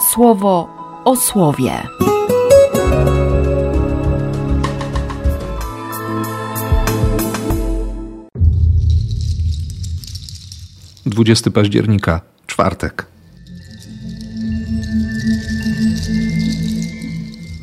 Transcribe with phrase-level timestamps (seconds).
[0.00, 0.68] słowo
[1.04, 1.82] o słowie.
[11.06, 13.06] 20 października, czwartek.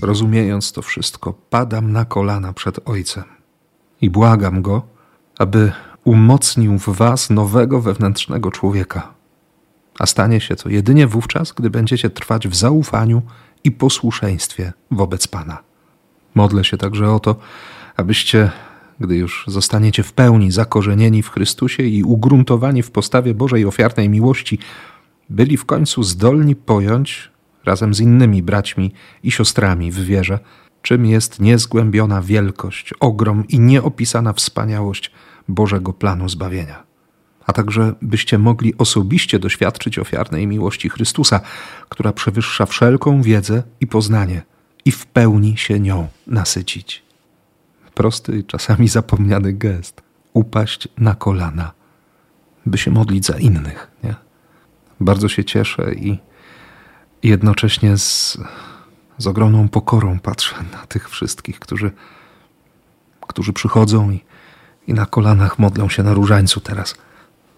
[0.02, 3.24] Rozumiejąc to wszystko, padam na kolana przed Ojcem
[4.02, 4.82] i błagam Go,
[5.40, 5.72] aby
[6.04, 9.14] umocnił w Was nowego wewnętrznego człowieka.
[10.00, 13.22] A stanie się to jedynie wówczas, gdy będziecie trwać w zaufaniu
[13.64, 15.58] i posłuszeństwie wobec Pana.
[16.36, 17.36] Modlę się także o to,
[17.98, 18.52] abyście
[19.00, 24.60] gdy już zostaniecie w pełni zakorzenieni w Chrystusie i ugruntowani w postawie Bożej ofiarnej miłości,
[25.30, 27.32] byli w końcu zdolni pojąć,
[27.66, 28.92] razem z innymi braćmi
[29.24, 30.40] i siostrami w wierze,
[30.82, 35.12] czym jest niezgłębiona wielkość, ogrom i nieopisana wspaniałość
[35.48, 36.84] Bożego planu zbawienia.
[37.46, 41.40] A także byście mogli osobiście doświadczyć ofiarnej miłości Chrystusa,
[41.90, 44.42] która przewyższa wszelką wiedzę i poznanie,
[44.86, 47.06] i w pełni się nią nasycić
[47.96, 50.02] prosty, czasami zapomniany gest.
[50.34, 51.72] Upaść na kolana,
[52.66, 53.92] by się modlić za innych.
[54.04, 54.16] Nie?
[55.00, 56.20] Bardzo się cieszę i
[57.24, 58.38] jednocześnie z,
[59.18, 61.92] z ogromną pokorą patrzę na tych wszystkich, którzy,
[63.28, 64.24] którzy przychodzą i,
[64.88, 66.96] i na kolanach modlą się na różańcu teraz.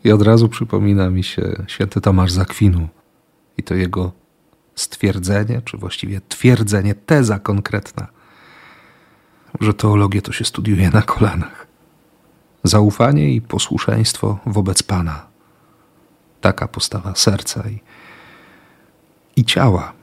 [0.08, 2.88] I od razu przypomina mi się święty Tomasz Zakwinu
[3.58, 4.12] i to jego
[4.76, 8.08] stwierdzenie, czy właściwie twierdzenie, teza konkretna–
[9.60, 11.68] że teologię to się studiuje na kolanach.
[12.64, 15.28] Zaufanie i posłuszeństwo wobec Pana.
[16.42, 17.80] Taka postawa serca i,
[19.36, 19.94] i ciała.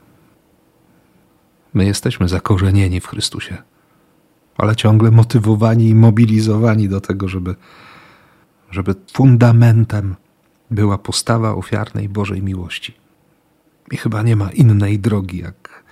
[1.73, 3.57] My jesteśmy zakorzenieni w Chrystusie,
[4.57, 7.55] ale ciągle motywowani i mobilizowani do tego, żeby,
[8.75, 10.15] żeby fundamentem
[10.71, 12.93] była postawa ofiarnej Bożej miłości.
[13.91, 15.83] I chyba nie ma innej drogi, jak,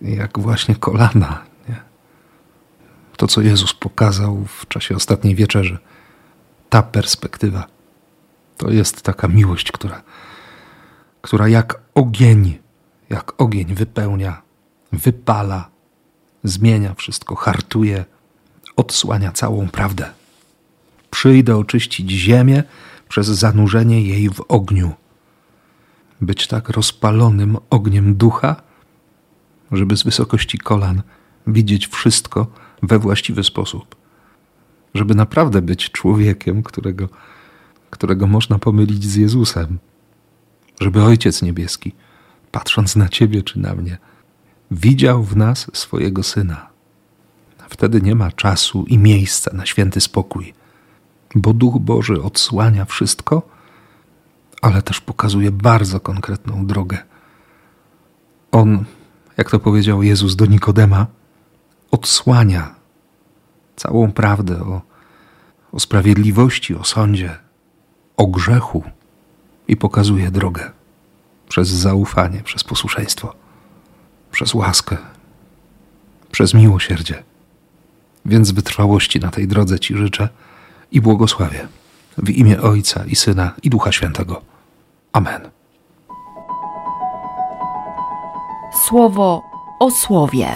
[0.00, 1.44] jak właśnie kolana,
[3.16, 5.78] to, co Jezus pokazał w czasie ostatniej wieczerzy.
[6.68, 7.66] Ta perspektywa
[8.56, 10.02] to jest taka miłość, która,
[11.20, 12.58] która jak ogień,
[13.10, 14.42] jak ogień wypełnia,
[14.92, 15.68] wypala,
[16.44, 18.04] zmienia wszystko, hartuje,
[18.76, 20.10] odsłania całą prawdę.
[21.10, 22.62] Przyjdę oczyścić ziemię
[23.08, 24.92] przez zanurzenie jej w ogniu.
[26.20, 28.56] Być tak rozpalonym ogniem ducha,
[29.72, 31.02] żeby z wysokości kolan
[31.46, 32.46] widzieć wszystko,
[32.82, 33.96] we właściwy sposób.
[34.94, 37.08] Żeby naprawdę być człowiekiem, którego,
[37.90, 39.78] którego można pomylić z Jezusem.
[40.80, 41.92] Żeby Ojciec Niebieski,
[42.52, 43.98] patrząc na Ciebie czy na mnie,
[44.70, 46.68] widział w nas swojego Syna.
[47.68, 50.54] Wtedy nie ma czasu i miejsca na święty spokój,
[51.34, 53.42] bo Duch Boży odsłania wszystko,
[54.62, 56.98] ale też pokazuje bardzo konkretną drogę.
[58.52, 58.84] On,
[59.36, 61.06] jak to powiedział Jezus do Nikodema,
[61.90, 62.74] odsłania
[63.76, 64.82] całą prawdę o,
[65.72, 67.36] o sprawiedliwości, o sądzie,
[68.16, 68.84] o grzechu
[69.68, 70.70] i pokazuje drogę
[71.48, 73.34] przez zaufanie, przez posłuszeństwo,
[74.30, 74.96] przez łaskę,
[76.30, 77.22] przez miłosierdzie.
[78.24, 80.28] Więc wytrwałości na tej drodze Ci życzę
[80.96, 81.68] i błogosławię
[82.18, 84.42] w imię Ojca i Syna i Ducha Świętego.
[85.12, 85.50] Amen.
[88.88, 89.42] Słowo
[89.80, 90.48] o słowie.